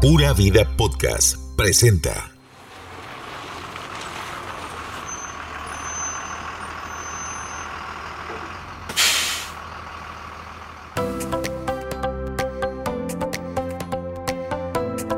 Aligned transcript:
Pura 0.00 0.32
Vida 0.32 0.64
Podcast 0.76 1.36
presenta. 1.56 2.32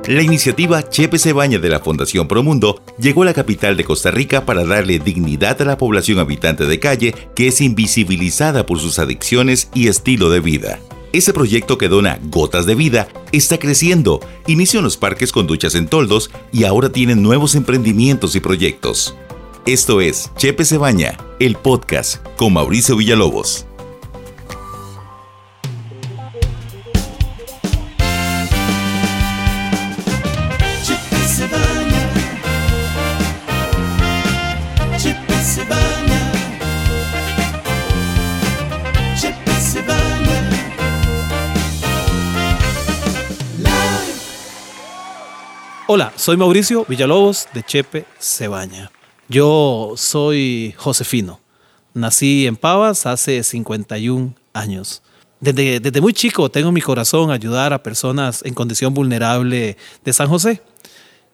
La 0.07 0.23
iniciativa 0.23 0.89
Chepe 0.89 1.19
se 1.19 1.33
baña 1.33 1.59
de 1.59 1.69
la 1.69 1.81
Fundación 1.81 2.27
Promundo 2.29 2.81
llegó 2.99 3.23
a 3.23 3.27
la 3.27 3.35
capital 3.35 3.77
de 3.77 3.85
Costa 3.85 4.11
Rica 4.11 4.47
para 4.47 4.65
darle 4.65 4.99
dignidad 4.99 5.61
a 5.61 5.65
la 5.67 5.77
población 5.77 6.19
habitante 6.19 6.65
de 6.65 6.81
calle 6.81 7.15
que 7.35 7.49
es 7.49 7.61
invisibilizada 7.61 8.65
por 8.65 8.81
sus 8.81 8.99
adicciones 8.99 9.69
y 9.75 9.89
estilo 9.89 10.31
de 10.31 10.41
vida. 10.41 10.81
Ese 11.13 11.33
proyecto 11.33 11.79
que 11.79 11.89
dona 11.89 12.19
gotas 12.25 12.67
de 12.67 12.75
vida 12.75 13.09
está 13.33 13.59
creciendo. 13.59 14.21
Inició 14.47 14.81
en 14.81 14.85
los 14.85 14.97
parques 14.97 15.33
con 15.33 15.47
duchas 15.47 15.75
en 15.75 15.89
toldos 15.89 16.31
y 16.53 16.65
ahora 16.65 16.91
tiene 16.91 17.15
nuevos 17.15 17.55
emprendimientos 17.55 18.37
y 18.37 18.41
proyectos. 18.41 19.15
Esto 19.65 20.01
es 20.01 20.31
Chepe 20.37 20.65
se 20.65 20.79
baña, 20.79 21.19
el 21.41 21.57
podcast 21.57 22.25
con 22.37 22.53
Mauricio 22.53 22.97
Villalobos. 22.97 23.68
Hola, 45.91 46.13
soy 46.17 46.37
Mauricio 46.37 46.85
Villalobos 46.87 47.49
de 47.55 47.63
Chepe 47.63 48.05
Cebaña. 48.21 48.91
Yo 49.31 49.95
soy 49.97 50.75
Josefino. 50.77 51.41
Nací 51.95 52.47
en 52.47 52.57
Pavas 52.57 53.07
hace 53.07 53.43
51 53.43 54.35
años. 54.53 55.01
Desde, 55.41 55.81
desde 55.81 56.03
muy 56.03 56.13
chico 56.13 56.51
tengo 56.51 56.69
en 56.69 56.75
mi 56.75 56.83
corazón 56.83 57.31
ayudar 57.31 57.73
a 57.73 57.83
personas 57.83 58.43
en 58.45 58.53
condición 58.53 58.93
vulnerable 58.93 59.79
de 60.05 60.13
San 60.13 60.29
José, 60.29 60.61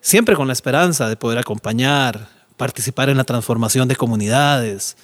siempre 0.00 0.36
con 0.36 0.46
la 0.46 0.52
esperanza 0.52 1.08
de 1.08 1.16
poder 1.16 1.38
acompañar, 1.38 2.28
participar 2.56 3.08
en 3.08 3.16
la 3.16 3.24
transformación 3.24 3.88
de 3.88 3.96
comunidades 3.96 4.96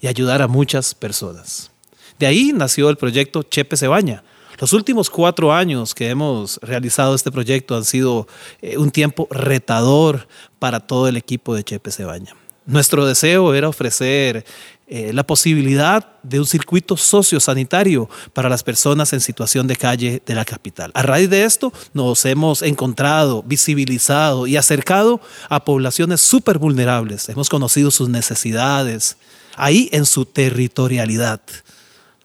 y 0.00 0.06
ayudar 0.06 0.40
a 0.40 0.48
muchas 0.48 0.94
personas. 0.94 1.70
De 2.18 2.26
ahí 2.26 2.54
nació 2.54 2.88
el 2.88 2.96
proyecto 2.96 3.42
Chepe 3.42 3.76
Cebaña, 3.76 4.24
los 4.58 4.72
últimos 4.72 5.10
cuatro 5.10 5.52
años 5.52 5.94
que 5.94 6.08
hemos 6.08 6.58
realizado 6.62 7.14
este 7.14 7.30
proyecto 7.30 7.76
han 7.76 7.84
sido 7.84 8.26
eh, 8.62 8.78
un 8.78 8.90
tiempo 8.90 9.26
retador 9.30 10.26
para 10.58 10.80
todo 10.80 11.08
el 11.08 11.16
equipo 11.16 11.54
de 11.54 11.64
Chepe 11.64 11.90
Cebaña. 11.90 12.34
Nuestro 12.66 13.04
deseo 13.04 13.52
era 13.52 13.68
ofrecer 13.68 14.44
eh, 14.86 15.12
la 15.12 15.26
posibilidad 15.26 16.06
de 16.22 16.40
un 16.40 16.46
circuito 16.46 16.96
sociosanitario 16.96 18.08
para 18.32 18.48
las 18.48 18.62
personas 18.62 19.12
en 19.12 19.20
situación 19.20 19.66
de 19.66 19.76
calle 19.76 20.22
de 20.24 20.34
la 20.34 20.44
capital. 20.44 20.90
A 20.94 21.02
raíz 21.02 21.28
de 21.28 21.44
esto 21.44 21.72
nos 21.92 22.24
hemos 22.24 22.62
encontrado, 22.62 23.42
visibilizado 23.42 24.46
y 24.46 24.56
acercado 24.56 25.20
a 25.48 25.64
poblaciones 25.64 26.20
súper 26.20 26.58
vulnerables. 26.58 27.28
Hemos 27.28 27.50
conocido 27.50 27.90
sus 27.90 28.08
necesidades 28.08 29.16
ahí 29.56 29.88
en 29.92 30.06
su 30.06 30.24
territorialidad. 30.24 31.40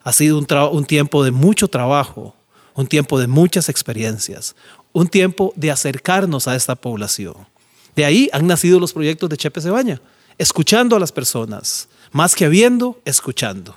Ha 0.03 0.13
sido 0.13 0.37
un, 0.37 0.85
tiempo 0.85 1.23
de 1.23 1.31
mucho 1.31 1.67
trabajo, 1.67 2.35
un 2.73 2.87
tiempo 2.87 3.19
de 3.19 3.27
muchas 3.27 3.69
experiencias, 3.69 4.55
un 4.93 5.07
tiempo 5.07 5.53
de 5.55 5.71
acercarnos 5.71 6.47
a 6.47 6.55
esta 6.55 6.75
población. 6.75 7.35
De 7.95 8.05
ahí 8.05 8.29
han 8.31 8.47
nacido 8.47 8.79
los 8.79 8.93
proyectos 8.93 9.29
de 9.29 9.37
Chepe 9.37 9.61
Cebaña, 9.61 10.01
escuchando 10.37 10.95
a 10.95 10.99
las 10.99 11.11
personas, 11.11 11.89
más 12.11 12.35
que 12.35 12.47
viendo, 12.47 12.99
escuchando. 13.05 13.75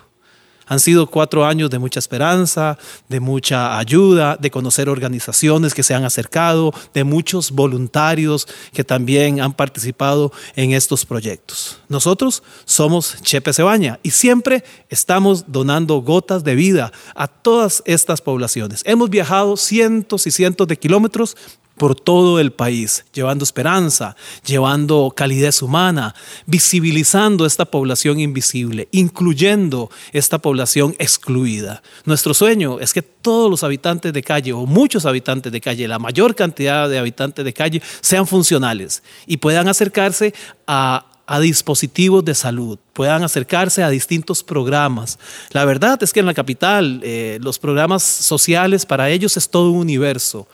Han 0.67 0.81
sido 0.81 1.07
cuatro 1.07 1.45
años 1.45 1.71
de 1.71 1.79
mucha 1.79 1.99
esperanza, 1.99 2.79
de 3.09 3.21
mucha 3.21 3.79
ayuda, 3.79 4.37
de 4.37 4.51
conocer 4.51 4.89
organizaciones 4.89 5.75
que 5.75 5.83
se 5.83 5.95
han 5.95 6.05
acercado, 6.05 6.73
de 6.95 7.05
muchos 7.05 7.51
voluntarios 7.51 8.47
que 8.73 8.85
también 8.85 9.41
han 9.41 9.53
participado 9.53 10.33
en 10.57 10.73
estos 10.73 11.05
proyectos. 11.05 11.79
Nosotros 11.89 12.43
somos 12.65 13.17
Chepe 13.23 13.53
Cebaña 13.53 13.99
y 14.03 14.11
siempre 14.11 14.65
estamos 14.89 15.45
donando 15.49 16.01
gotas 16.03 16.45
de 16.45 16.55
vida 16.55 16.93
a 17.15 17.27
todas 17.29 17.83
estas 17.87 18.21
poblaciones. 18.21 18.83
Hemos 18.85 19.11
viajado 19.11 19.57
cientos 19.57 20.27
y 20.27 20.31
cientos 20.31 20.69
de 20.69 20.79
kilómetros 20.79 21.37
por 21.83 21.97
todo 21.97 22.39
el 22.39 22.53
país, 22.53 23.05
llevando 23.13 23.43
esperanza, 23.43 24.15
llevando 24.47 25.13
calidez 25.17 25.63
humana, 25.63 26.15
visibilizando 26.47 27.45
esta 27.45 27.65
población 27.65 28.21
invisible, 28.21 28.87
incluyendo 28.93 29.91
esta 30.13 30.39
población 30.39 30.95
excluida. 31.01 31.83
Nuestro 32.05 32.35
sueño 32.35 32.79
es 32.79 32.93
que 32.93 33.03
todos 33.03 33.51
los 33.51 33.65
habitantes 33.65 34.13
de 34.13 34.23
calle 34.23 34.53
o 34.53 34.65
muchos 34.65 35.07
habitantes 35.07 35.51
de 35.51 35.61
calle, 35.61 35.89
la 35.89 35.99
mayor 35.99 36.37
cantidad 36.37 36.89
de 36.89 37.01
habitantes 37.01 37.45
de 37.45 37.53
calle, 37.53 37.83
sean 38.01 38.29
funcionales 38.29 39.03
y 39.27 39.39
puedan 39.39 39.67
acercarse 39.67 40.33
a 40.69 41.05
dispositivos 41.41 42.25
de 42.25 42.37
salud, 42.37 42.79
puedan 42.93 43.25
acercarse 43.25 43.83
a 43.83 43.91
distintos 43.91 44.45
programas. 44.45 45.19
La 45.51 45.65
verdad 45.65 46.01
es 46.01 46.13
que 46.13 46.21
en 46.21 46.27
la 46.27 46.35
capital 46.35 47.01
eh, 47.03 47.39
los 47.43 47.59
programas 47.59 48.05
sociales 48.05 48.87
para 48.87 49.11
ellos 49.11 49.37
es 49.37 49.49
todo 49.49 49.73
un 49.73 49.79
universo 49.79 50.47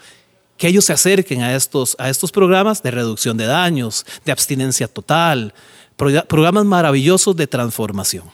que 0.58 0.68
ellos 0.68 0.84
se 0.84 0.92
acerquen 0.92 1.40
a 1.40 1.54
estos, 1.54 1.96
a 1.98 2.10
estos 2.10 2.32
programas 2.32 2.82
de 2.82 2.90
reducción 2.90 3.36
de 3.36 3.46
daños, 3.46 4.04
de 4.24 4.32
abstinencia 4.32 4.88
total, 4.88 5.54
programas 5.96 6.66
maravillosos 6.66 7.34
de 7.36 7.46
transformación. 7.46 8.24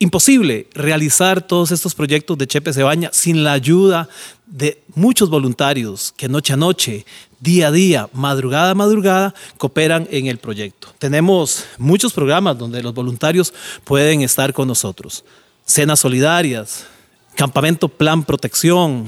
Imposible 0.00 0.66
realizar 0.74 1.40
todos 1.40 1.70
estos 1.70 1.94
proyectos 1.94 2.36
de 2.36 2.48
Chepe 2.48 2.72
Cebaña 2.72 3.10
sin 3.12 3.44
la 3.44 3.52
ayuda 3.52 4.08
de 4.46 4.82
muchos 4.94 5.30
voluntarios 5.30 6.12
que 6.16 6.28
noche 6.28 6.52
a 6.52 6.56
noche, 6.56 7.06
día 7.38 7.68
a 7.68 7.70
día, 7.70 8.08
madrugada 8.12 8.70
a 8.70 8.74
madrugada, 8.74 9.34
cooperan 9.56 10.08
en 10.10 10.26
el 10.26 10.38
proyecto. 10.38 10.88
Tenemos 10.98 11.64
muchos 11.78 12.12
programas 12.12 12.58
donde 12.58 12.82
los 12.82 12.92
voluntarios 12.92 13.54
pueden 13.84 14.22
estar 14.22 14.52
con 14.52 14.66
nosotros. 14.66 15.24
Cenas 15.64 16.00
solidarias, 16.00 16.86
campamento 17.36 17.88
plan 17.88 18.24
protección, 18.24 19.06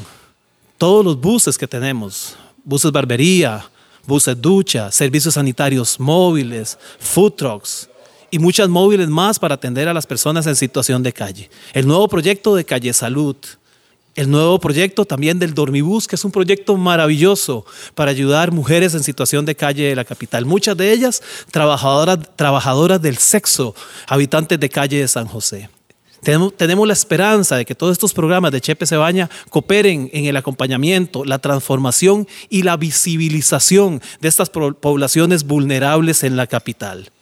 todos 0.79 1.05
los 1.05 1.21
buses 1.21 1.57
que 1.57 1.67
tenemos, 1.67 2.37
buses 2.65 2.93
barbería, 2.93 3.65
buses 4.07 4.41
ducha, 4.41 4.91
servicios 4.91 5.35
sanitarios 5.35 5.99
móviles, 5.99 6.79
food 6.99 7.33
trucks 7.33 7.89
y 8.31 8.39
muchas 8.39 8.69
móviles 8.69 9.09
más 9.09 9.39
para 9.39 9.55
atender 9.55 9.89
a 9.89 9.95
las 9.95 10.07
personas 10.07 10.47
en 10.47 10.57
situación 10.57 11.03
de 11.03 11.13
calle. 11.13 11.51
El 11.73 11.87
nuevo 11.87 12.09
proyecto 12.09 12.55
de 12.55 12.65
Calle 12.65 12.93
Salud, 12.93 13.37
el 14.15 14.31
nuevo 14.31 14.59
proyecto 14.59 15.05
también 15.05 15.39
del 15.39 15.55
Dormibus, 15.55 16.07
que 16.07 16.17
es 16.17 16.25
un 16.25 16.33
proyecto 16.33 16.77
maravilloso 16.77 17.67
para 17.95 18.11
ayudar 18.11 18.51
mujeres 18.51 18.95
en 18.95 19.03
situación 19.03 19.45
de 19.45 19.55
calle 19.55 19.89
de 19.89 19.95
la 19.95 20.05
capital. 20.05 20.47
Muchas 20.47 20.77
de 20.77 20.91
ellas 20.93 21.23
trabajadoras, 21.51 22.19
trabajadoras 22.35 23.01
del 23.01 23.19
sexo, 23.19 23.75
habitantes 24.07 24.59
de 24.59 24.69
calle 24.71 25.01
de 25.01 25.09
San 25.09 25.27
José. 25.27 25.69
Tenemos, 26.57 26.89
la 26.89 26.93
esperanza 26.93 27.55
de 27.55 27.65
que 27.65 27.77
todos 27.77 27.93
estos 27.93 28.13
programas 28.13 28.51
de 28.51 28.61
Chepe 28.61 28.85
Cebaña 28.85 29.31
cooperen 29.49 30.11
en 30.13 30.25
el 30.25 30.37
acompañamiento, 30.37 31.25
la 31.25 31.39
transformación 31.39 32.27
y 32.51 32.65
la 32.65 32.77
visibilización 32.77 34.03
de 34.21 34.27
estas 34.27 34.51
poblaciones 34.51 35.45
vulnerables 35.45 36.25
en 36.25 36.35
la 36.35 36.49
capital. 36.49 37.13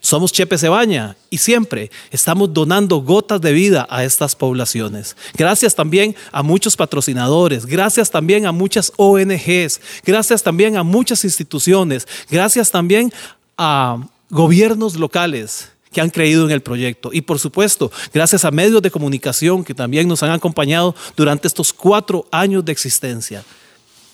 Somos 0.00 0.30
Chepe 0.30 0.58
Cebaña 0.58 1.16
y 1.30 1.38
siempre 1.38 1.90
estamos 2.10 2.52
donando 2.52 3.00
gotas 3.00 3.40
de 3.40 3.54
vida 3.54 3.86
a 3.88 4.04
estas 4.04 4.36
poblaciones. 4.36 5.16
Gracias 5.38 5.74
también 5.74 6.14
a 6.30 6.42
muchos 6.42 6.76
patrocinadores, 6.76 7.64
gracias 7.64 8.10
también 8.10 8.44
a 8.44 8.52
muchas 8.52 8.92
ONGs, 8.98 9.80
gracias 10.04 10.42
también 10.42 10.76
a 10.76 10.82
muchas 10.82 11.24
instituciones, 11.24 12.06
gracias 12.30 12.70
también 12.70 13.10
a 13.56 14.06
gobiernos 14.28 14.96
locales 14.96 15.70
que 15.94 16.02
han 16.02 16.10
creído 16.10 16.44
en 16.44 16.50
el 16.50 16.60
proyecto. 16.60 17.08
Y 17.12 17.22
por 17.22 17.38
supuesto, 17.38 17.90
gracias 18.12 18.44
a 18.44 18.50
medios 18.50 18.82
de 18.82 18.90
comunicación 18.90 19.64
que 19.64 19.72
también 19.72 20.06
nos 20.06 20.22
han 20.22 20.32
acompañado 20.32 20.94
durante 21.16 21.48
estos 21.48 21.72
cuatro 21.72 22.26
años 22.30 22.62
de 22.64 22.72
existencia. 22.72 23.42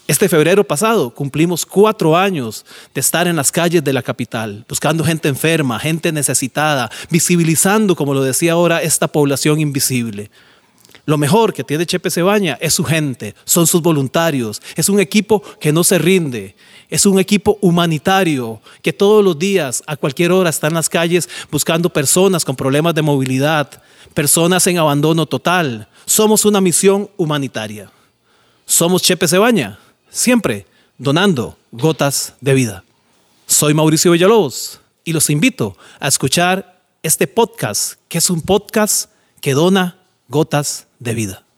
Este 0.07 0.29
febrero 0.29 0.65
pasado 0.65 1.11
cumplimos 1.15 1.65
cuatro 1.65 2.17
años 2.17 2.67
de 2.93 3.01
estar 3.01 3.29
en 3.29 3.37
las 3.37 3.53
calles 3.53 3.83
de 3.83 3.93
la 3.93 4.03
capital, 4.03 4.65
buscando 4.69 5.05
gente 5.05 5.29
enferma, 5.29 5.79
gente 5.79 6.11
necesitada, 6.13 6.91
visibilizando, 7.11 7.95
como 7.95 8.13
lo 8.13 8.23
decía 8.23 8.53
ahora, 8.53 8.83
esta 8.83 9.09
población 9.09 9.61
invisible. 9.61 10.31
Lo 11.07 11.19
mejor 11.19 11.53
que 11.53 11.65
tiene 11.65 11.87
Chepe 11.87 12.11
Cebaña 12.11 12.59
es 12.61 12.75
su 12.75 12.85
gente, 12.85 13.35
son 13.45 13.67
sus 13.67 13.83
voluntarios, 13.83 14.61
es 14.77 14.89
un 14.89 15.01
equipo 15.01 15.43
que 15.59 15.73
no 15.73 15.83
se 15.83 15.99
rinde, 15.99 16.55
es 16.89 17.07
un 17.07 17.19
equipo 17.19 17.59
humanitario 17.61 18.61
que 18.83 18.93
todos 18.93 19.25
los 19.25 19.39
días, 19.39 19.83
a 19.87 19.97
cualquier 19.97 20.33
hora, 20.33 20.51
está 20.51 20.67
en 20.67 20.75
las 20.75 20.89
calles 20.89 21.29
buscando 21.51 21.89
personas 21.91 22.45
con 22.45 22.57
problemas 22.57 22.95
de 22.95 23.03
movilidad, 23.03 23.83
personas 24.15 24.67
en 24.67 24.79
abandono 24.79 25.27
total. 25.27 25.89
Somos 26.05 26.45
una 26.45 26.61
misión 26.61 27.09
humanitaria. 27.17 27.91
Somos 28.67 29.03
Chepe 29.03 29.27
Cebaña, 29.27 29.79
siempre 30.11 30.67
donando 30.99 31.57
gotas 31.73 32.35
de 32.41 32.55
vida. 32.55 32.85
Soy 33.47 33.75
Mauricio 33.75 34.13
Villalobos 34.13 34.81
y 35.05 35.13
los 35.13 35.31
invito 35.31 35.77
a 35.99 36.09
escuchar 36.09 36.83
este 37.03 37.27
podcast, 37.27 37.95
que 38.09 38.19
es 38.19 38.31
un 38.31 38.43
podcast 38.43 39.11
que 39.41 39.55
dona 39.55 39.97
gotas 40.29 40.87
de 41.01 41.15
vida. 41.15 41.50